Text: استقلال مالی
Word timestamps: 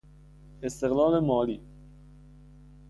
استقلال 0.63 1.19
مالی 1.19 1.61